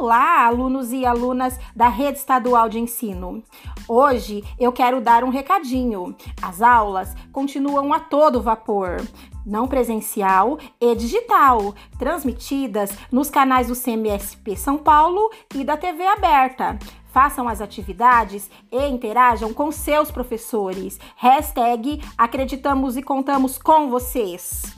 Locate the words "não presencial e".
9.44-10.94